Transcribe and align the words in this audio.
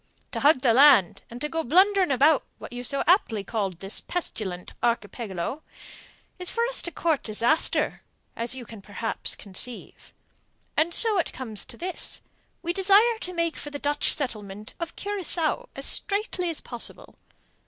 To 0.31 0.39
hug 0.39 0.61
the 0.61 0.73
land, 0.73 1.21
and 1.29 1.39
go 1.51 1.63
blundering 1.63 2.09
about 2.09 2.43
what 2.57 2.73
you 2.73 2.83
so 2.83 3.03
aptly 3.05 3.43
call 3.43 3.69
this 3.69 4.01
pestilent 4.01 4.73
archipelago, 4.81 5.61
is 6.39 6.49
for 6.49 6.63
us 6.65 6.81
to 6.81 6.91
court 6.91 7.21
disaster, 7.21 8.01
as 8.35 8.55
you 8.55 8.65
can 8.65 8.81
perhaps 8.81 9.35
conceive. 9.35 10.11
And 10.75 10.91
so 10.91 11.19
it 11.19 11.31
comes 11.33 11.65
to 11.65 11.77
this: 11.77 12.21
We 12.63 12.73
desire 12.73 13.19
to 13.19 13.31
make 13.33 13.57
for 13.57 13.69
the 13.69 13.77
Dutch 13.77 14.11
settlement 14.15 14.73
of 14.79 14.95
Curacao 14.95 15.69
as 15.75 15.85
straightly 15.85 16.49
as 16.49 16.61
possible. 16.61 17.13